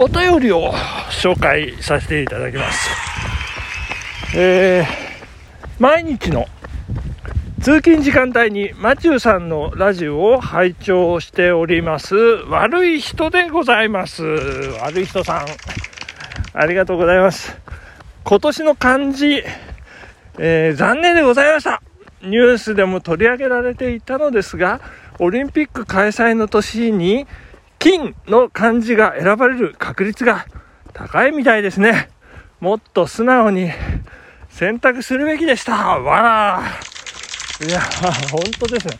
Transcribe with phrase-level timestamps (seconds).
[0.00, 0.72] お便りを
[1.10, 2.88] 紹介させていただきます。
[4.36, 4.86] えー、
[5.80, 6.46] 毎日の
[7.60, 14.22] 通勤時間帯にマチューさんのラジオを拝聴しております悪い人でございます。
[14.80, 15.46] 悪い人さん、
[16.52, 17.58] ありがとうございます。
[18.22, 19.42] 今年の漢字、
[20.38, 21.82] えー残念でございました。
[22.22, 24.80] ニュースでも取り上げられていたのですが、
[25.18, 27.26] オリンピック開催の年に
[27.78, 30.46] 金の漢字が選ばれる確率が
[30.92, 32.10] 高いみたいですね。
[32.60, 33.70] もっと素直に
[34.48, 35.98] 選択するべきでした。
[36.00, 36.62] わら
[37.66, 37.80] いや、
[38.30, 38.98] 本当ですね。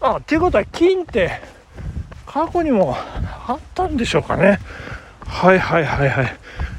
[0.00, 1.40] あ、っていうことは金って
[2.26, 4.58] 過去にもあったんでしょうかね。
[5.24, 6.36] はいはいはいはい。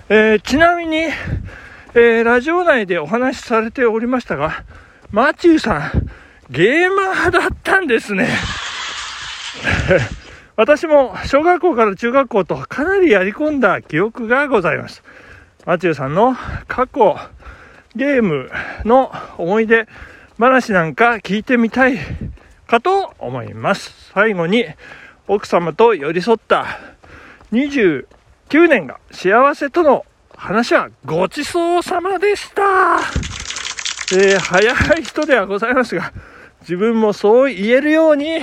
[0.10, 4.64] えーちなみに、えーラジオ内でお話しされておりましたが、
[5.12, 6.10] マチューさん、
[6.50, 8.28] ゲーマーだったんですね。
[10.58, 15.04] 私も小学校から中学校とかなりやり込んだ記憶がございます。
[15.68, 16.36] マチューさんの
[16.68, 17.16] 過去、
[17.96, 18.50] ゲーム
[18.84, 19.88] の思い出
[20.40, 22.00] 話なんか聞いてみたい
[22.66, 24.12] かと思います。
[24.16, 24.66] 最後に
[25.28, 26.66] 奥様と寄り添った
[27.52, 28.08] 29
[28.68, 32.64] 年が幸せとの話はごちそうさまでした。
[34.12, 36.12] えー早い人ではございますが、
[36.62, 38.40] 自分もそう言えるように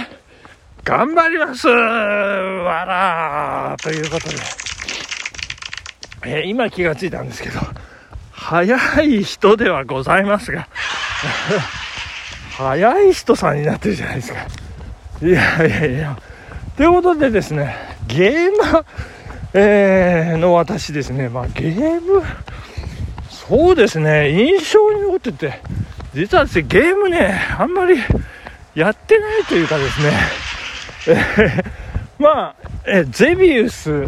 [0.85, 4.35] 頑張りますわらということで、
[6.27, 7.59] えー今気がついたんですけど、
[8.31, 10.69] 早い人ではございますが、
[12.59, 14.47] 早い人さんになってるじゃないですか。
[15.23, 16.19] いやいやいや。
[16.77, 18.85] ということでですね、ゲーマー、
[19.55, 22.23] えーの私ですね、まあゲーム、
[23.31, 25.61] そうですね、印象に残ってて、
[26.15, 27.97] 実はですね、ゲームね、あんまり
[28.75, 30.12] やってないというかですね、
[32.19, 34.06] まあ、えゼビウス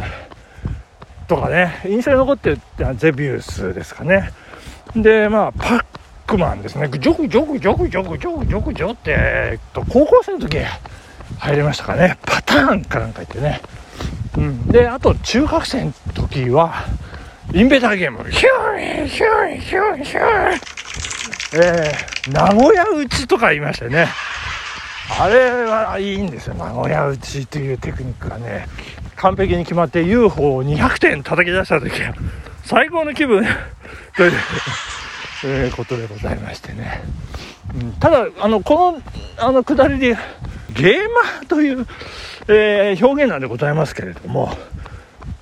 [1.29, 4.31] とかね、印象に残ってるってのはゼビウスですかね。
[4.95, 5.85] で、まあ、パッ
[6.27, 10.59] クマンですね、ジョクジョクジョクジョクジョクジョクジョって、えっと、高校生の時
[11.39, 13.61] 入りましたかね、パターンかなんか言ってね。
[14.37, 16.85] うん、で、あと中学生の時は、
[17.53, 20.77] インベーターゲーム、ヒューンヒューンヒューンヒューン
[21.55, 24.09] えー、名古屋打ちとか言いましたよね。
[25.09, 28.67] あれはいいんですよ、名古屋打ちというテクニックがね、
[29.17, 32.15] 完璧に決まって UFO を200点叩き出した時は、
[32.65, 33.47] 最高の気分
[34.17, 37.03] という、ことでございましてね。
[37.81, 39.03] うんただ、あの、この、
[39.39, 40.17] あの、下りで、
[40.73, 41.87] ゲーマーという、
[42.49, 44.57] えー表現なんでございますけれども、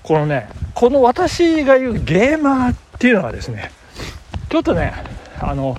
[0.03, 3.71] このね、この私が言うゲーマーっていうのはですね、
[4.51, 4.93] ちょっとね、
[5.41, 5.77] あの、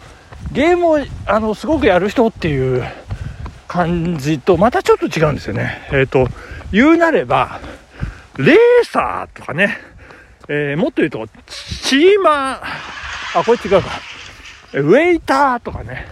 [0.51, 2.83] ゲームを、あの、すごくやる人っていう
[3.75, 5.81] 感じと、またちょっと違うんですよね。
[5.91, 6.29] えっ、と、
[6.71, 7.59] 言うなれば、
[8.37, 9.77] レーサーとかね、
[10.47, 13.89] えーもっと言うと、チーマー、あ、これ違うか。
[14.73, 16.07] ウェイターとかね、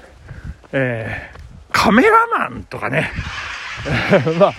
[0.73, 1.43] えー
[1.75, 3.11] カメラマンとかね、
[4.39, 4.53] まあ、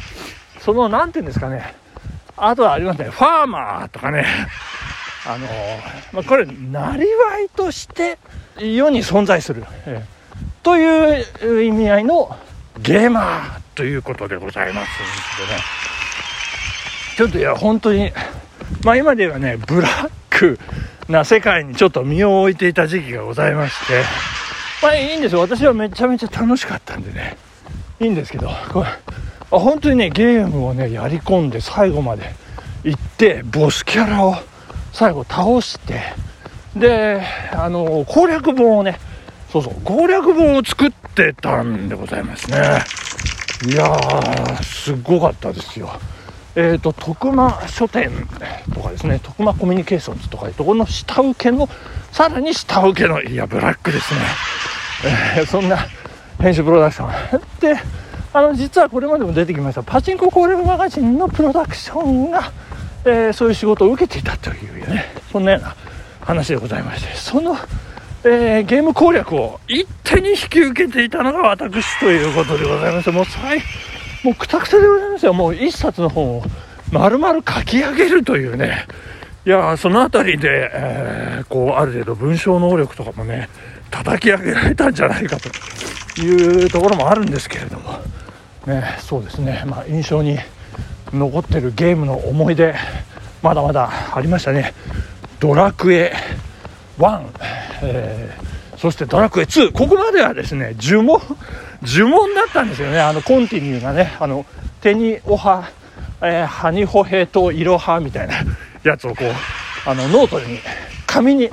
[0.61, 1.75] その、なんていうんですかね、
[2.37, 4.27] あとはありますね、ファーマーとかね、
[5.27, 5.47] あの
[6.13, 8.19] まあ、これ、なりわいとして
[8.59, 10.15] 世に存在する、えー
[10.65, 12.37] という意味合いの
[12.81, 14.89] ゲーマーということでございます
[15.43, 15.61] んでね。
[17.17, 18.13] ちょっといや、本当に、
[18.83, 20.59] まあ今ではね、ブラック
[21.09, 24.03] な世界にちょっと身を置いていた時期がございまして、
[24.83, 25.41] まあいいんですよ。
[25.41, 27.37] 私はめちゃめちゃ楽しかったんでね、
[28.01, 28.89] いいんですけど、これ、
[29.51, 32.35] 本当にね、ゲームをね、やり込んで最後まで
[32.83, 34.35] 行って、ボスキャラを
[34.93, 36.01] 最後倒して、
[36.75, 38.99] で、あの、攻略本をね、
[39.55, 42.57] そうそう、攻略本を作ってたんでございますね。
[43.69, 45.91] いやー、すごかったですよ。
[46.57, 48.11] えー、と徳間書店
[48.73, 51.69] とかですね徳間コミュニケーションズとかいうところの下請けの
[52.13, 54.21] さらに下請けのいやブラックですね、
[55.37, 55.79] えーそんな
[56.41, 57.77] 編集プロダクションで
[58.33, 62.53] あの実はこれまでも出てきましたパチンコ攻略マガジンのプロダクションが、
[63.05, 65.75] えーそういう仕事を受けていたというねそんなような
[66.21, 67.57] 話でございましてその、
[68.25, 73.63] えーゲーム攻略を一手に引き受けていたのが私ということでございましてもう最
[74.25, 75.35] もうくたくたでございますよ。
[75.35, 76.43] もう一冊の本を
[76.91, 78.87] 丸々書き上げるというね。
[79.47, 83.51] いやそのあたりで、えーこう、ある程度文章能力とかもね、
[83.91, 87.99] 叩き上げられたんじゃないかというところもあるんですけれども、
[88.67, 90.39] ね、そうですね、まあ、印象に
[91.13, 92.75] 残ってるゲームの思い出、
[93.43, 94.73] まだまだありましたね。
[95.39, 96.15] ドラクエ
[96.99, 97.23] 1、
[97.85, 101.19] えーそしてドラクエ2、ここまではですね、呪文、
[101.81, 104.45] 呪文だったんですよね、あの、コンティニューがね、あの、
[104.83, 105.71] てにをは、
[106.21, 108.35] えー、はにほへとイロハみたいな
[108.85, 109.33] やつをこう
[109.89, 110.59] あのノートに
[111.07, 111.51] 紙に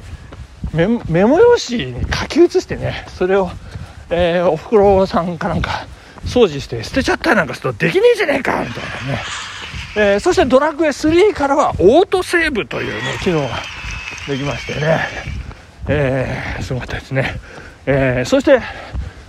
[0.73, 3.51] メモ用紙に書き写してねそれを、
[4.09, 5.85] えー、おふくろさんかなんか
[6.25, 9.23] 掃除して捨てちゃったなんかするとできねえじゃねえかみたいなね、
[9.95, 13.49] えー、そしてドラクエ3からはオートセーブというね機能が
[14.27, 15.07] できましてね、
[15.87, 17.39] えー、すごかったですね、
[17.85, 18.59] えー、そして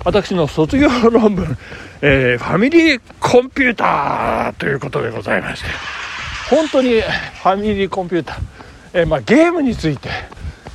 [0.04, 1.56] 私の卒業論文、
[2.02, 5.68] えー、ファミリーコンピューターということでございまして
[6.50, 8.40] 本当にファミリーコンピューター、
[8.94, 10.10] えー、まあ、ゲームについて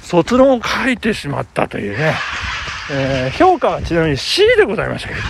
[0.01, 2.13] 卒論を書いてしまったというね、
[2.91, 5.25] えー、評価はちなみに C でございましたけどね、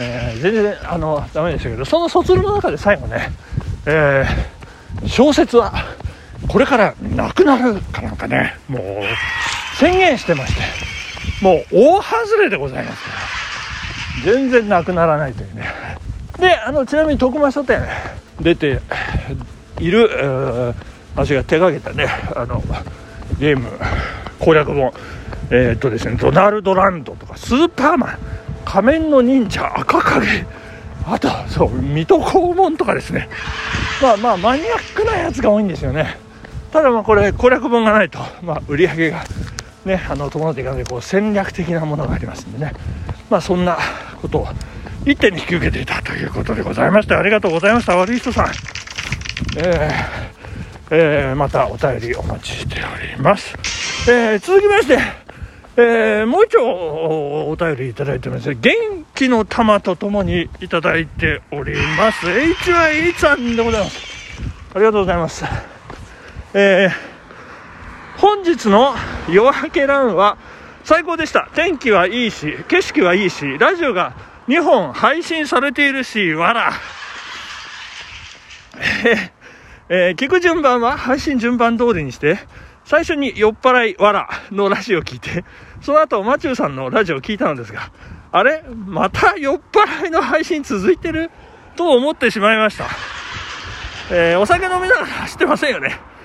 [0.00, 3.30] えー、全然あのダメでしたけどその卒論の中で最後ね、
[3.84, 4.24] え、
[5.06, 5.72] 小説は
[6.48, 8.82] これからなくなるかなんかねもう
[9.78, 10.62] 宣言してまして
[11.42, 13.04] もう大外れでございます
[14.24, 15.66] 全然なくならないというね。
[16.38, 17.82] であのちなみに徳間書店
[18.40, 18.80] 出て
[19.80, 20.74] いる
[21.14, 22.62] 私が手がけたねあの
[23.38, 23.68] ゲーム
[24.38, 24.92] 攻略本
[25.50, 28.18] えー、っとですねドナルドランドとかスーパーマン
[28.64, 30.44] 仮面の忍者赤影
[31.06, 33.28] あとそう水戸黄門とかですね。
[34.02, 36.18] まあまあマニアックなやつが多いんですよね。
[36.72, 39.24] ただまあこれ攻略本がないと、まあ、売り上げが
[39.84, 42.72] ねあの伴っていかないこう戦略的なものがありますんでね
[43.30, 43.78] まあそんな
[44.20, 44.48] ことを
[45.04, 48.46] 一手に引き受けていたということでございましてありがとうございました悪い人さん
[49.58, 50.26] えー
[50.90, 53.54] えー、またお便りお待ちしております。
[54.08, 54.98] えー、続きまして、
[55.76, 58.54] えー、もう一丁お便りいただいてます。
[58.54, 58.72] 元
[59.14, 62.26] 気の玉とともにいただいております。
[62.26, 63.98] HY さんでございます。
[64.74, 65.75] ありがとうございます。
[66.58, 68.94] えー、本日の
[69.28, 70.38] 夜明けランは
[70.84, 71.50] 最高でした。
[71.54, 74.16] 天気はいいし、景色はいいし、ラジオが
[74.48, 76.72] 2本配信されているし、わら。
[79.04, 79.32] え
[79.90, 82.38] えー、聞く順番は配信順番通りにして、
[82.86, 85.44] 最初に酔っ払いわらのラジオを聞いて、
[85.82, 87.90] その後マチューさんのラジオを聞いたのですが、
[88.32, 88.62] あれ？
[88.86, 91.30] また酔っ払いの配信続いてる？
[91.76, 92.86] と思ってしまいました。
[94.10, 96.15] えー、お酒飲みながら走ってませんよね。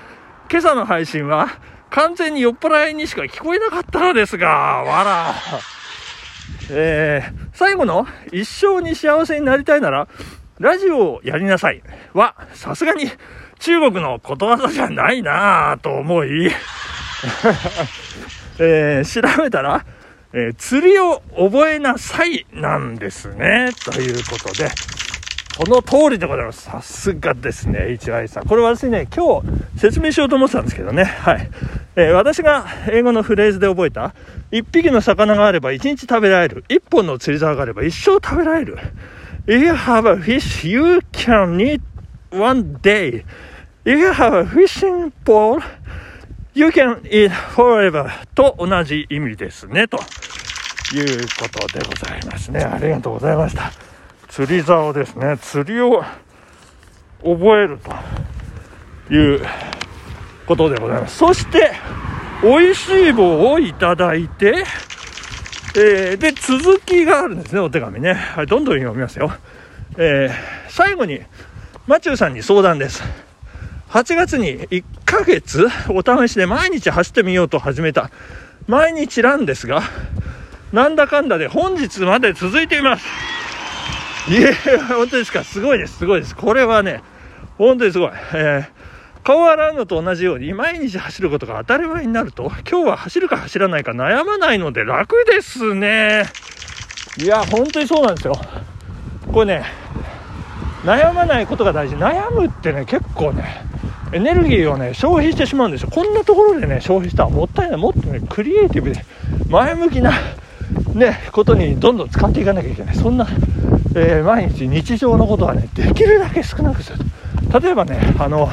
[0.52, 1.48] 今朝の配信は
[1.88, 5.34] 完全に酔っ払いにしか聞こえなかったのですが、わら。
[6.70, 10.08] えー、最後の一生に幸せになりたいなら、
[10.58, 11.82] ラジオをやりなさい
[12.12, 13.06] は、さすがに
[13.60, 16.48] 中国のことわざじゃないなぁと思い
[18.60, 19.86] えー、調べたら、
[20.34, 23.70] えー、釣りを覚えなさいなんですね。
[23.86, 24.68] ということで、
[25.56, 26.62] この通りでございます。
[26.62, 28.46] さすがですね、HY さん。
[28.46, 31.04] これ私ね、今日説明しようと思ってたんですけどね。
[31.04, 31.50] はい。
[31.94, 34.14] えー、私が英語のフレーズで覚えた、
[34.50, 36.64] 1匹の魚があれば1日食べられる。
[36.68, 38.78] 1本の釣り竿があれば一生食べられる。
[39.46, 41.82] If you have a fish, you can eat
[42.30, 43.24] one day.
[43.84, 45.62] If you have a fishing pole,
[46.54, 49.98] you can eat forever と同じ意味ですね、と
[50.94, 52.60] いうことでございますね。
[52.60, 53.91] ありがとうございました。
[54.32, 55.36] 釣り竿ですね。
[55.36, 56.02] 釣りを
[57.22, 57.78] 覚える
[59.08, 59.46] という
[60.46, 61.18] ことでございます。
[61.18, 61.72] そして、
[62.42, 64.64] 美味しい棒をいただいて、
[65.76, 68.14] えー、で、続きがあるんですね、お手紙ね。
[68.14, 69.34] はい、どんどん読みますよ。
[69.98, 71.20] えー、最後に、
[71.86, 73.02] マチューさんに相談です。
[73.90, 78.10] 8月に1ヶ月お試しで毎日走ってみようと始めた
[78.66, 79.82] 毎日なんですが、
[80.72, 83.41] なんだかんだで本日まで続いています。
[84.28, 84.52] いえ、
[84.88, 85.42] 本当ですか。
[85.42, 85.98] すごいです。
[85.98, 86.36] すごいです。
[86.36, 87.02] これはね、
[87.58, 88.10] 本当にすごい。
[88.34, 96.24] えー、顔洗うのと同じように毎日走ることが当たり前になると、今日は走るか走らないか悩まないので楽ですね。
[97.20, 98.34] いや、本当にそうなんですよ。
[99.32, 99.64] これね、
[100.84, 101.96] 悩まないことが大事。
[101.96, 103.64] 悩むってね、結構ね、
[104.12, 105.88] エネルギーをね、消費してしまうんですよ。
[105.90, 107.80] こんなところでね、消費したらもったいない。
[107.80, 109.04] もっとね、クリエイティブで、
[109.48, 110.12] 前向きな、
[110.94, 112.94] ね、ことにどんどん使っていかなきゃいけない。
[112.94, 113.26] そんな、
[113.94, 116.98] えー、毎日日常のことはね、できるだけ少なくする。
[117.60, 118.50] 例えばね、あの、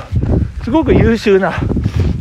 [0.63, 1.53] すごく優秀な、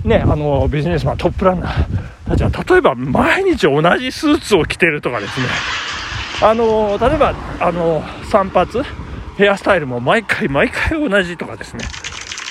[0.04, 5.46] ね、あの、ビジネスマン、トップランナーたちは、例えば毎日同じスーツを着てるとかですね、
[6.42, 8.84] あの、例えば、あの、散髪、
[9.36, 11.84] ヘアスタイルも毎回毎回同じとかですね、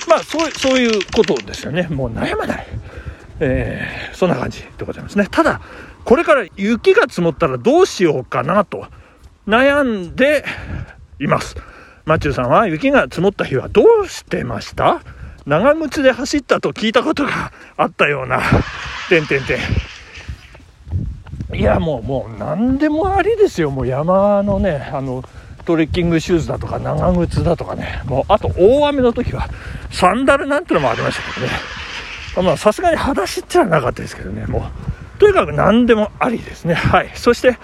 [0.08, 1.86] まあ、そう、そういうことですよね。
[1.90, 2.66] もう悩まない。
[3.40, 5.26] えー、そんな感じでございますね。
[5.30, 5.60] ただ、
[6.04, 8.86] これから雪が積もったらどうしようかなと
[9.48, 10.44] 悩んで
[11.18, 11.56] います。
[12.04, 15.00] マチューさんは雪が積もった日はどうしてました？
[15.46, 18.42] 長靴で走ったと聞いたことがあったような、
[19.08, 19.58] てんてんて
[21.54, 21.56] ん。
[21.56, 23.70] いや、もう、もう、何でもありですよ。
[23.70, 25.24] もう山のね、あの、
[25.64, 28.02] トレッキングシューズだとか長靴だとかね。
[28.04, 29.48] もうあと大雨の時は
[29.90, 31.52] サンダルなんてのもありましたけどね。
[32.48, 34.46] まあさすがに裸足ってのはなかったですけどね。
[34.46, 34.60] も
[35.16, 36.72] うとにかく何でもありですね。
[36.72, 37.10] はい。
[37.14, 37.58] そして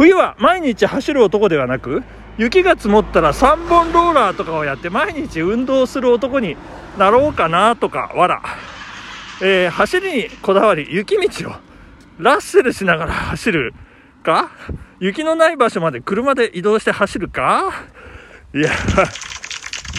[0.00, 2.02] 冬は毎日走る男ではなく
[2.38, 6.56] 雪が積もったら3本ローラーとかをやって毎日運動する男に
[6.96, 8.42] なろうかなとかわら、
[9.42, 11.52] えー、走りにこだわり雪道を
[12.16, 13.74] ラッセルしながら走る
[14.22, 14.50] か？
[15.00, 17.70] 雪のない場所まで車で移動して走るか？
[18.54, 18.70] いや、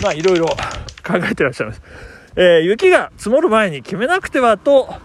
[0.01, 1.81] まあいろいろ考えてらっしゃいます。
[2.35, 4.95] えー、雪が積もる前に決めなくてはと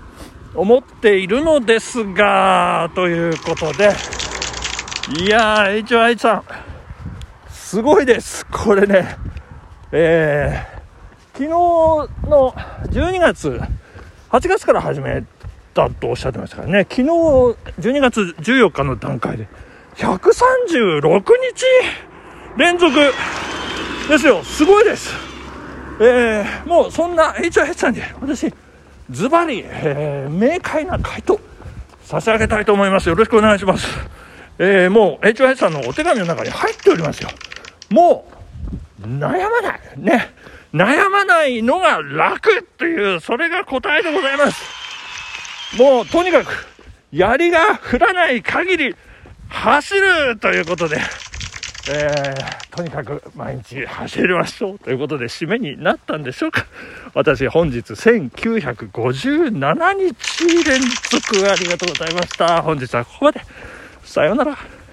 [0.54, 3.90] 思っているのですが、ということで、
[5.08, 6.44] いやー、HY さん、
[7.48, 8.44] すごいです。
[8.46, 9.16] これね、
[9.92, 11.48] えー、昨日
[12.28, 12.52] の
[12.90, 13.60] 12月、
[14.30, 15.22] 8月から始め
[15.74, 19.46] たとおっしゃってましたからね、昨日12月14日の段階で、
[19.94, 22.92] 136日連続
[24.08, 24.42] ですよ。
[24.42, 25.14] すごいです。
[26.00, 28.52] えー、もうそんな HI さんに私、
[29.08, 31.38] ズバリ、えー、明快な回答
[32.02, 33.08] 差し上げたいと思います。
[33.08, 33.86] よろしくお願いします。
[34.58, 37.30] えー、もう HIS さんのお手紙の中に入っておりますよ。
[37.90, 38.30] も
[39.00, 39.80] う、悩まない。
[39.96, 40.30] ね。
[40.74, 44.62] 悩まないのが楽っていう、それが答えでございます。
[45.78, 46.66] もう、とにかく、
[47.12, 48.94] 槍が降らない限り、
[49.48, 50.98] 走るということで、
[51.88, 56.66] えー、とにかく毎日走りましょうということで締めになったんでしょうか
[57.14, 63.40] 私本日1957日連続ありがとうございました本日はここまで
[64.06, 64.85] さようなら。